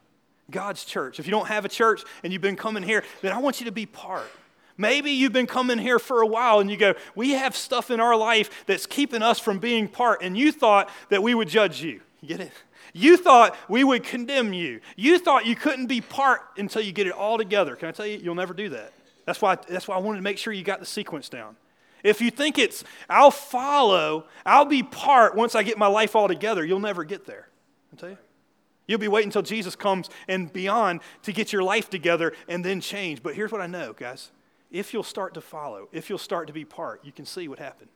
[0.51, 1.21] God's church.
[1.21, 3.67] If you don't have a church and you've been coming here, then I want you
[3.67, 4.31] to be part.
[4.77, 8.01] Maybe you've been coming here for a while and you go, We have stuff in
[8.01, 11.83] our life that's keeping us from being part, and you thought that we would judge
[11.83, 12.01] you.
[12.21, 12.53] You get it?
[12.93, 14.81] You thought we would condemn you.
[14.97, 17.77] You thought you couldn't be part until you get it all together.
[17.77, 18.93] Can I tell you, you'll never do that.
[19.25, 21.57] That's why, that's why I wanted to make sure you got the sequence down.
[22.03, 26.29] If you think it's, I'll follow, I'll be part once I get my life all
[26.29, 27.49] together, you'll never get there.
[27.93, 28.19] I tell you.
[28.87, 32.81] You'll be waiting until Jesus comes and beyond to get your life together and then
[32.81, 33.23] change.
[33.23, 34.31] But here's what I know, guys
[34.73, 37.59] if you'll start to follow, if you'll start to be part, you can see what
[37.59, 37.91] happened.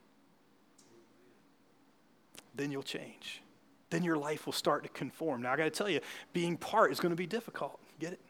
[2.54, 3.42] Then you'll change.
[3.88, 5.42] Then your life will start to conform.
[5.42, 6.00] Now, I got to tell you,
[6.32, 7.80] being part is going to be difficult.
[7.98, 8.20] Get it?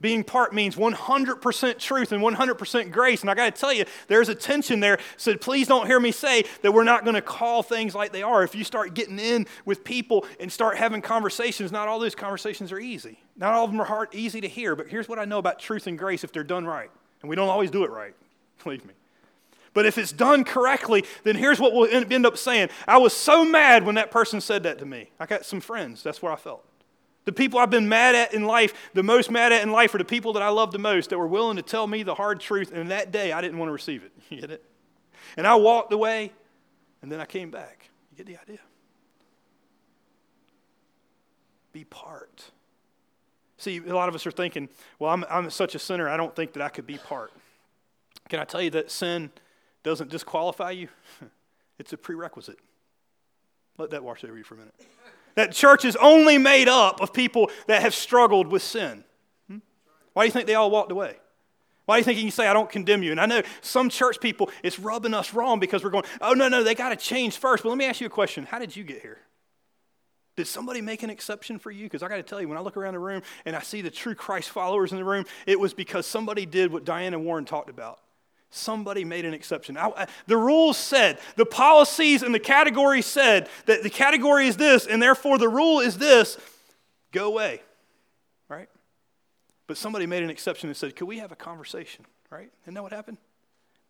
[0.00, 3.22] Being part means 100% truth and 100% grace.
[3.22, 4.98] And I got to tell you, there's a tension there.
[5.16, 8.22] So please don't hear me say that we're not going to call things like they
[8.22, 8.44] are.
[8.44, 12.70] If you start getting in with people and start having conversations, not all those conversations
[12.70, 13.18] are easy.
[13.36, 14.76] Not all of them are hard, easy to hear.
[14.76, 16.90] But here's what I know about truth and grace if they're done right.
[17.22, 18.14] And we don't always do it right,
[18.62, 18.94] believe me.
[19.74, 22.68] But if it's done correctly, then here's what we'll end up saying.
[22.86, 25.10] I was so mad when that person said that to me.
[25.18, 26.64] I got some friends, that's where I felt.
[27.28, 29.98] The people I've been mad at in life, the most mad at in life, are
[29.98, 32.40] the people that I love the most that were willing to tell me the hard
[32.40, 32.72] truth.
[32.72, 34.12] And that day, I didn't want to receive it.
[34.30, 34.64] You get it?
[35.36, 36.32] And I walked away,
[37.02, 37.90] and then I came back.
[38.10, 38.60] You get the idea?
[41.72, 42.50] Be part.
[43.58, 46.34] See, a lot of us are thinking, well, I'm, I'm such a sinner, I don't
[46.34, 47.30] think that I could be part.
[48.30, 49.30] Can I tell you that sin
[49.82, 50.88] doesn't disqualify you?
[51.78, 52.58] It's a prerequisite.
[53.76, 54.74] Let that wash over you for a minute.
[55.38, 59.04] That church is only made up of people that have struggled with sin.
[59.48, 59.58] Hmm?
[60.12, 61.14] Why do you think they all walked away?
[61.86, 63.12] Why do you think you can say, I don't condemn you?
[63.12, 66.48] And I know some church people, it's rubbing us wrong because we're going, oh, no,
[66.48, 67.62] no, they got to change first.
[67.62, 69.18] But let me ask you a question How did you get here?
[70.34, 71.84] Did somebody make an exception for you?
[71.84, 73.80] Because I got to tell you, when I look around the room and I see
[73.80, 77.24] the true Christ followers in the room, it was because somebody did what Diane and
[77.24, 78.00] Warren talked about.
[78.50, 79.76] Somebody made an exception.
[79.76, 84.56] I, I, the rules said, the policies and the category said that the category is
[84.56, 86.38] this, and therefore the rule is this
[87.12, 87.62] go away,
[88.48, 88.68] right?
[89.66, 92.50] But somebody made an exception and said, Could we have a conversation, right?
[92.64, 93.18] And know what happened?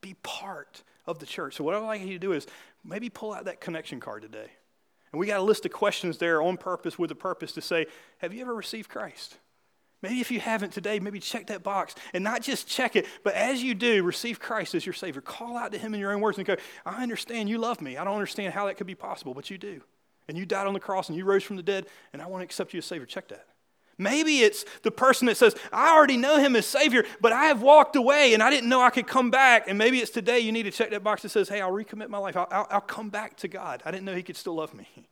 [0.00, 1.54] Be part of the church.
[1.54, 2.46] So, what I'd like you to do is
[2.84, 4.50] maybe pull out that connection card today.
[5.12, 7.86] And we got a list of questions there on purpose with a purpose to say,
[8.18, 9.36] Have you ever received Christ?
[10.00, 13.34] Maybe if you haven't today, maybe check that box and not just check it, but
[13.34, 15.20] as you do, receive Christ as your Savior.
[15.20, 16.56] Call out to Him in your own words and go,
[16.86, 17.96] I understand you love me.
[17.96, 19.82] I don't understand how that could be possible, but you do.
[20.28, 22.42] And you died on the cross and you rose from the dead, and I want
[22.42, 23.06] to accept you as Savior.
[23.06, 23.46] Check that.
[24.00, 27.60] Maybe it's the person that says, I already know Him as Savior, but I have
[27.60, 29.64] walked away and I didn't know I could come back.
[29.66, 32.08] And maybe it's today you need to check that box that says, Hey, I'll recommit
[32.08, 32.36] my life.
[32.36, 33.82] I'll, I'll, I'll come back to God.
[33.84, 34.88] I didn't know He could still love me.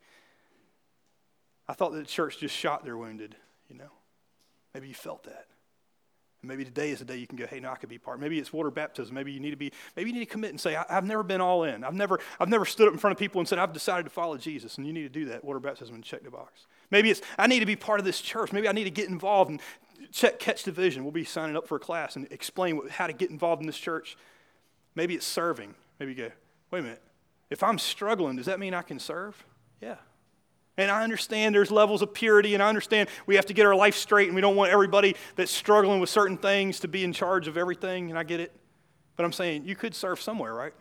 [1.68, 3.34] I thought that the church just shot their wounded,
[3.68, 3.90] you know.
[4.76, 5.46] Maybe you felt that.
[6.42, 8.20] Maybe today is the day you can go, hey, no, I could be part.
[8.20, 9.14] Maybe it's water baptism.
[9.14, 11.22] Maybe you need to be, maybe you need to commit and say, I, have never
[11.22, 11.82] been all in.
[11.82, 14.10] I've never, I've never stood up in front of people and said, I've decided to
[14.10, 14.76] follow Jesus.
[14.76, 16.66] And you need to do that, water baptism, and check the box.
[16.90, 18.52] Maybe it's, I need to be part of this church.
[18.52, 19.62] Maybe I need to get involved and
[20.12, 21.04] check catch the vision.
[21.04, 23.66] We'll be signing up for a class and explain what, how to get involved in
[23.66, 24.18] this church.
[24.94, 25.74] Maybe it's serving.
[25.98, 26.30] Maybe you go,
[26.70, 27.02] wait a minute.
[27.48, 29.42] If I'm struggling, does that mean I can serve?
[29.80, 29.96] Yeah.
[30.78, 33.74] And I understand there's levels of purity, and I understand we have to get our
[33.74, 37.12] life straight, and we don't want everybody that's struggling with certain things to be in
[37.12, 38.52] charge of everything, and I get it.
[39.16, 40.74] But I'm saying you could serve somewhere, right?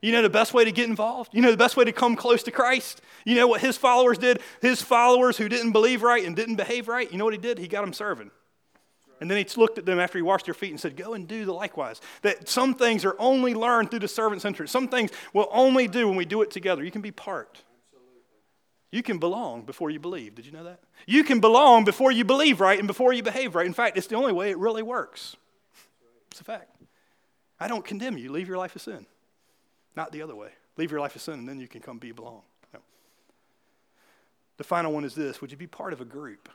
[0.00, 1.34] You know the best way to get involved?
[1.34, 3.00] You know the best way to come close to Christ?
[3.24, 4.40] You know what his followers did?
[4.62, 7.58] His followers who didn't believe right and didn't behave right, you know what he did?
[7.58, 8.30] He got them serving.
[9.20, 11.26] And then he looked at them after he washed their feet and said, Go and
[11.26, 12.00] do the likewise.
[12.22, 14.68] That some things are only learned through the servant's centered.
[14.68, 16.84] Some things we'll only do when we do it together.
[16.84, 17.62] You can be part.
[18.96, 20.36] You can belong before you believe.
[20.36, 20.80] Did you know that?
[21.06, 23.66] You can belong before you believe right and before you behave right.
[23.66, 25.36] In fact, it's the only way it really works.
[26.30, 26.70] It's a fact.
[27.60, 28.32] I don't condemn you.
[28.32, 29.04] Leave your life of sin.
[29.96, 30.48] Not the other way.
[30.78, 32.40] Leave your life of sin and then you can come be belong.
[32.72, 32.80] No.
[34.56, 36.48] The final one is this Would you be part of a group?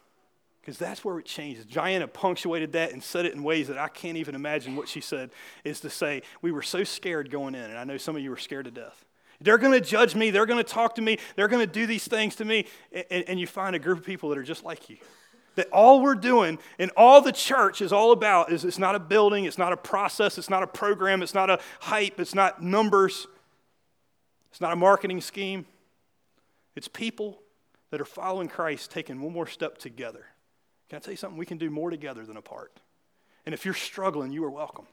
[0.62, 1.63] Because that's where it changes.
[1.63, 4.99] Diana punctuated that and said it in ways that I can't even imagine what she
[4.99, 5.30] said,
[5.63, 8.32] is to say, We were so scared going in, and I know some of you
[8.32, 9.06] were scared to death.
[9.41, 10.30] They're going to judge me.
[10.30, 11.17] They're going to talk to me.
[11.36, 12.67] They're going to do these things to me.
[12.91, 14.97] And, and, you find a group of people that are just like you.
[15.56, 18.99] That all we're doing and all the church is all about is it's not a
[18.99, 22.63] building, it's not a process, it's not a program, it's not a hype, it's not
[22.63, 23.27] numbers,
[24.51, 25.65] it's not a marketing scheme.
[26.75, 27.41] It's people
[27.89, 30.25] that are following Christ taking one more step together.
[30.89, 31.38] Can I tell you something?
[31.38, 32.80] We can do more together than apart.
[33.45, 34.86] And if you're struggling, you are welcome.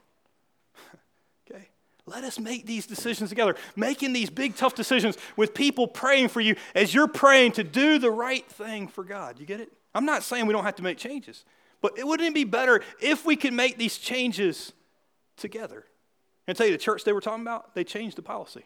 [1.49, 1.69] okay?
[2.09, 3.55] Let us make these decisions together.
[3.75, 7.99] Making these big, tough decisions with people praying for you as you're praying to do
[7.99, 9.39] the right thing for God.
[9.39, 9.71] You get it?
[9.93, 11.45] I'm not saying we don't have to make changes,
[11.81, 14.73] but it wouldn't it be better if we could make these changes
[15.37, 15.85] together?
[16.47, 18.65] And tell you the church they were talking about, they changed the policy.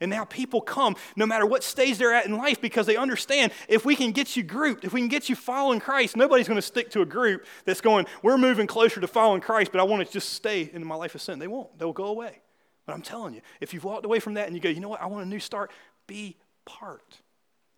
[0.00, 3.52] And now people come no matter what stage they're at in life because they understand
[3.68, 6.56] if we can get you grouped, if we can get you following Christ, nobody's going
[6.56, 9.84] to stick to a group that's going, we're moving closer to following Christ, but I
[9.84, 11.38] want to just stay in my life of sin.
[11.38, 11.78] They won't.
[11.78, 12.40] They'll go away.
[12.86, 14.88] But I'm telling you, if you've walked away from that and you go, you know
[14.88, 15.72] what, I want a new start,
[16.06, 17.18] be part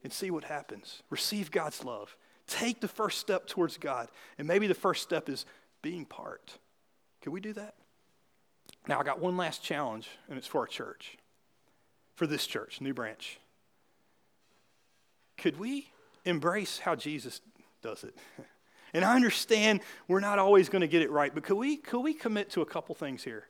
[0.04, 1.02] and see what happens.
[1.10, 2.14] Receive God's love.
[2.46, 4.08] Take the first step towards God.
[4.38, 5.46] And maybe the first step is
[5.82, 6.58] being part.
[7.22, 7.74] Can we do that?
[8.86, 11.16] Now, I got one last challenge, and it's for our church
[12.14, 13.38] for this church, New Branch.
[15.36, 15.90] Could we
[16.24, 17.40] embrace how Jesus
[17.82, 18.14] does it?
[18.94, 22.00] And I understand we're not always going to get it right, but could we, could
[22.00, 23.46] we commit to a couple things here?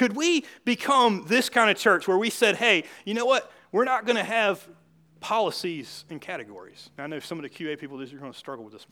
[0.00, 3.52] Could we become this kind of church where we said, hey, you know what?
[3.70, 4.66] We're not going to have
[5.20, 6.88] policies and categories.
[6.96, 8.86] Now, I know some of the QA people, are going to struggle with this.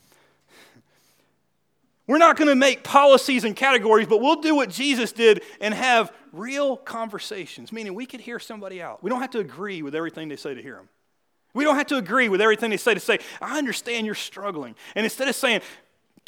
[2.07, 5.73] We're not going to make policies and categories, but we'll do what Jesus did and
[5.73, 9.03] have real conversations, meaning we could hear somebody out.
[9.03, 10.91] We don't have to agree with everything they say to hear them.
[11.55, 14.75] We don't have to agree with everything they say to say, I understand you're struggling.
[14.95, 15.63] And instead of saying,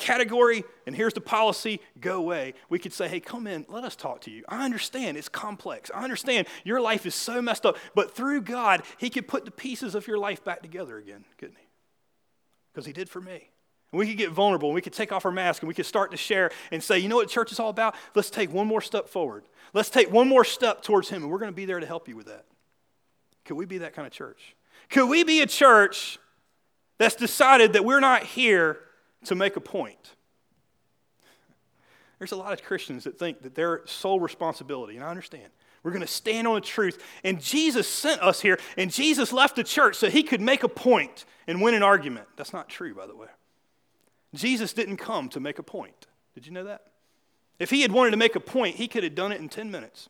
[0.00, 3.94] category and here's the policy, go away, we could say, hey, come in, let us
[3.94, 4.42] talk to you.
[4.48, 5.90] I understand it's complex.
[5.94, 9.50] I understand your life is so messed up, but through God, He could put the
[9.50, 11.68] pieces of your life back together again, couldn't He?
[12.72, 13.50] Because He did for me.
[13.92, 15.86] And we could get vulnerable and we could take off our mask and we could
[15.86, 17.94] start to share and say, you know what church is all about?
[18.14, 19.44] Let's take one more step forward.
[19.72, 22.08] Let's take one more step towards Him, and we're going to be there to help
[22.08, 22.46] you with that.
[23.44, 24.56] Could we be that kind of church?
[24.88, 26.18] Could we be a church
[26.98, 28.78] that's decided that we're not here
[29.24, 30.14] to make a point?
[32.18, 35.50] There's a lot of Christians that think that their sole responsibility, and I understand,
[35.82, 37.02] we're going to stand on the truth.
[37.24, 40.68] And Jesus sent us here, and Jesus left the church so he could make a
[40.68, 42.26] point and win an argument.
[42.36, 43.28] That's not true, by the way.
[44.34, 46.06] Jesus didn't come to make a point.
[46.34, 46.82] Did you know that?
[47.58, 49.70] If he had wanted to make a point, he could have done it in 10
[49.70, 50.08] minutes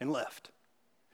[0.00, 0.50] and left.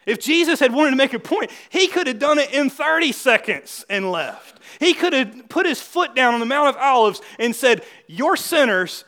[0.07, 3.13] If Jesus had wanted to make a point, he could have done it in 30
[3.13, 4.60] seconds and left.
[4.81, 8.35] He could have put his foot down on the Mount of Olives and said, You're
[8.35, 9.05] sinners.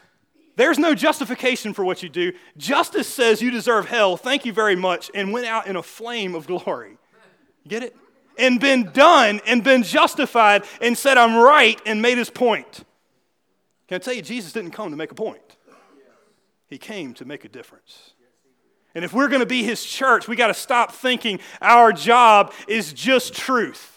[0.54, 2.34] There's no justification for what you do.
[2.58, 4.18] Justice says you deserve hell.
[4.18, 5.10] Thank you very much.
[5.14, 6.98] And went out in a flame of glory.
[7.66, 7.96] Get it?
[8.38, 12.84] And been done and been justified and said, I'm right and made his point.
[13.88, 15.56] Can I tell you, Jesus didn't come to make a point,
[16.68, 18.12] He came to make a difference.
[18.94, 22.52] And if we're going to be His church, we got to stop thinking our job
[22.68, 23.91] is just truth.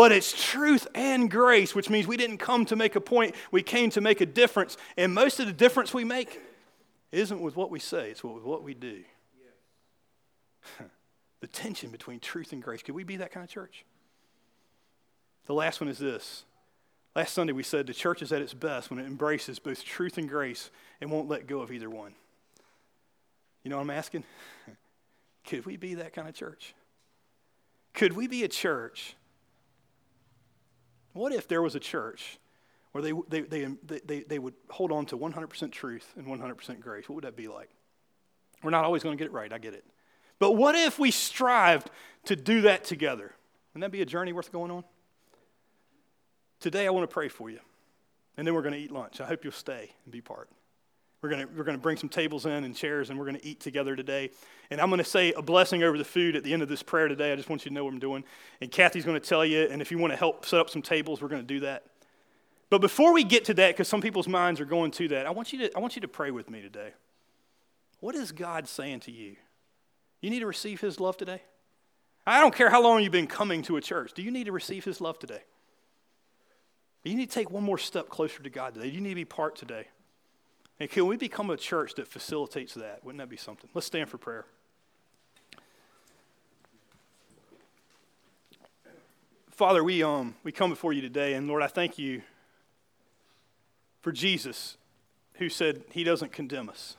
[0.00, 3.62] But it's truth and grace, which means we didn't come to make a point, we
[3.62, 4.78] came to make a difference.
[4.96, 6.40] And most of the difference we make
[7.12, 9.04] isn't with what we say, it's with what we do.
[11.40, 12.82] the tension between truth and grace.
[12.82, 13.84] Could we be that kind of church?
[15.44, 16.46] The last one is this
[17.14, 20.16] Last Sunday we said the church is at its best when it embraces both truth
[20.16, 20.70] and grace
[21.02, 22.14] and won't let go of either one.
[23.64, 24.24] You know what I'm asking?
[25.44, 26.74] Could we be that kind of church?
[27.92, 29.14] Could we be a church?
[31.12, 32.38] What if there was a church
[32.92, 37.08] where they, they, they, they, they would hold on to 100% truth and 100% grace?
[37.08, 37.70] What would that be like?
[38.62, 39.84] We're not always going to get it right, I get it.
[40.38, 41.90] But what if we strived
[42.24, 43.32] to do that together?
[43.72, 44.84] Wouldn't that be a journey worth going on?
[46.60, 47.60] Today, I want to pray for you.
[48.36, 49.20] And then we're going to eat lunch.
[49.20, 50.48] I hope you'll stay and be part.
[51.22, 53.38] We're going to, we're going to bring some tables in and chairs, and we're going
[53.38, 54.30] to eat together today.
[54.70, 56.82] And I'm going to say a blessing over the food at the end of this
[56.82, 57.32] prayer today.
[57.32, 58.24] I just want you to know what I'm doing.
[58.62, 60.80] And Kathy's going to tell you, and if you want to help set up some
[60.80, 61.84] tables, we're going to do that.
[62.70, 65.30] But before we get to that, because some people's minds are going to that, I
[65.30, 66.92] want, you to, I want you to pray with me today.
[67.98, 69.36] What is God saying to you?
[70.22, 71.42] You need to receive His love today?
[72.26, 74.12] I don't care how long you've been coming to a church.
[74.14, 75.42] Do you need to receive His love today?
[77.04, 78.88] You need to take one more step closer to God today.
[78.88, 79.88] You need to be part today.
[80.80, 83.04] And can we become a church that facilitates that?
[83.04, 83.68] Wouldn't that be something?
[83.74, 84.46] Let's stand for prayer.
[89.50, 92.22] Father, we, um, we come before you today, and Lord, I thank you
[94.00, 94.78] for Jesus
[95.34, 96.96] who said he doesn't condemn us.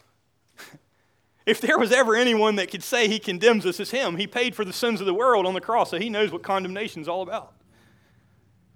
[1.48, 4.18] if there was ever anyone that could say he condemns us, it's him.
[4.18, 6.44] He paid for the sins of the world on the cross, so he knows what
[6.44, 7.54] condemnation is all about.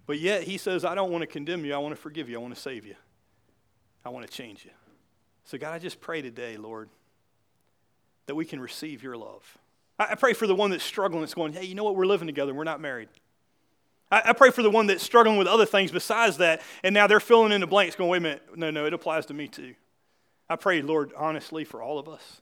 [0.07, 1.75] But yet he says, I don't want to condemn you.
[1.75, 2.37] I want to forgive you.
[2.37, 2.95] I want to save you.
[4.03, 4.71] I want to change you.
[5.45, 6.89] So, God, I just pray today, Lord,
[8.25, 9.57] that we can receive your love.
[9.97, 11.95] I pray for the one that's struggling, that's going, hey, you know what?
[11.95, 12.53] We're living together.
[12.53, 13.07] We're not married.
[14.11, 17.19] I, pray for the one that's struggling with other things besides that, and now they're
[17.19, 19.73] filling in the blanks, going, wait a minute, no, no, it applies to me too.
[20.47, 22.41] I pray, Lord, honestly, for all of us,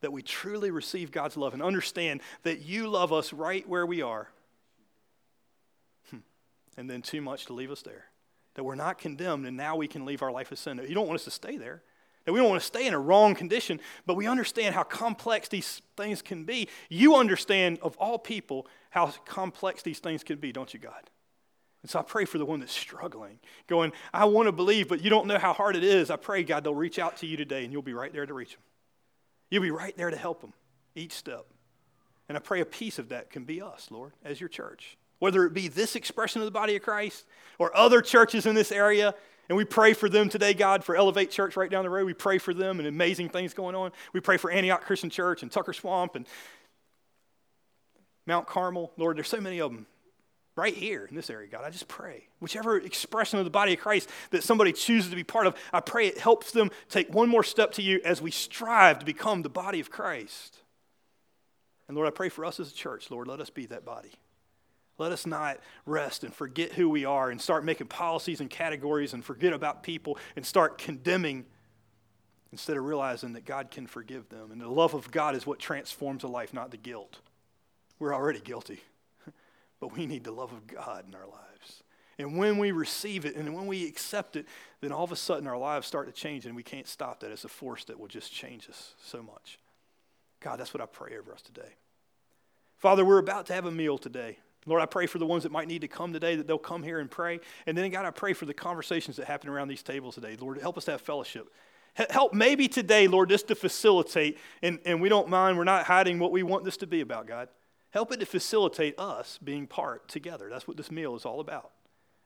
[0.00, 4.00] that we truly receive God's love and understand that you love us right where we
[4.00, 4.30] are,
[6.10, 6.18] hmm.
[6.78, 8.06] and then too much to leave us there.
[8.54, 10.80] That we're not condemned, and now we can leave our life of sin.
[10.88, 11.82] You don't want us to stay there.
[12.26, 15.48] That we don't want to stay in a wrong condition, but we understand how complex
[15.48, 16.68] these things can be.
[16.90, 21.10] You understand, of all people, how complex these things can be, don't you, God?
[21.82, 25.04] And so I pray for the one that's struggling, going, I want to believe, but
[25.04, 26.10] you don't know how hard it is.
[26.10, 28.34] I pray, God, they'll reach out to you today and you'll be right there to
[28.34, 28.62] reach them.
[29.50, 30.52] You'll be right there to help them
[30.96, 31.46] each step.
[32.28, 34.98] And I pray a piece of that can be us, Lord, as your church.
[35.20, 37.24] Whether it be this expression of the body of Christ
[37.60, 39.14] or other churches in this area,
[39.48, 42.06] and we pray for them today, God, for Elevate Church right down the road.
[42.06, 43.92] We pray for them and amazing things going on.
[44.12, 46.26] We pray for Antioch Christian Church and Tucker Swamp and
[48.26, 48.92] Mount Carmel.
[48.96, 49.86] Lord, there's so many of them
[50.56, 51.64] right here in this area, God.
[51.64, 52.26] I just pray.
[52.40, 55.80] Whichever expression of the body of Christ that somebody chooses to be part of, I
[55.80, 59.42] pray it helps them take one more step to you as we strive to become
[59.42, 60.58] the body of Christ.
[61.88, 64.12] And Lord, I pray for us as a church, Lord, let us be that body.
[64.98, 69.12] Let us not rest and forget who we are and start making policies and categories
[69.12, 71.44] and forget about people and start condemning
[72.50, 74.50] instead of realizing that God can forgive them.
[74.50, 77.18] And the love of God is what transforms a life, not the guilt.
[77.98, 78.80] We're already guilty,
[79.80, 81.82] but we need the love of God in our lives.
[82.18, 84.46] And when we receive it and when we accept it,
[84.80, 87.30] then all of a sudden our lives start to change and we can't stop that.
[87.30, 89.58] It's a force that will just change us so much.
[90.40, 91.74] God, that's what I pray over us today.
[92.78, 94.38] Father, we're about to have a meal today.
[94.66, 96.82] Lord, I pray for the ones that might need to come today, that they'll come
[96.82, 97.40] here and pray.
[97.66, 100.36] And then, God, I pray for the conversations that happen around these tables today.
[100.38, 101.52] Lord, help us have fellowship.
[102.10, 106.18] Help maybe today, Lord, just to facilitate, and, and we don't mind, we're not hiding
[106.18, 107.48] what we want this to be about, God.
[107.90, 110.50] Help it to facilitate us being part together.
[110.50, 111.70] That's what this meal is all about.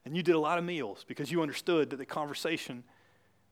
[0.03, 2.83] And you did a lot of meals because you understood that the conversation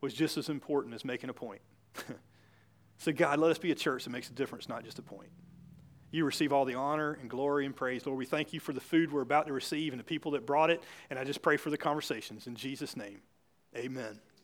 [0.02, 1.62] was just as important as making a point.
[2.98, 5.30] so, God, let us be a church that makes a difference, not just a point.
[6.12, 8.06] You receive all the honor and glory and praise.
[8.06, 10.46] Lord, we thank you for the food we're about to receive and the people that
[10.46, 10.82] brought it.
[11.10, 12.48] And I just pray for the conversations.
[12.48, 13.22] In Jesus' name,
[13.76, 14.20] amen.